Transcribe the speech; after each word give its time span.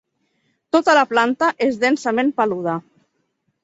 Tota 0.77 0.95
la 1.01 1.05
planta 1.13 1.51
és 1.69 1.79
densament 1.87 2.35
peluda. 2.43 2.79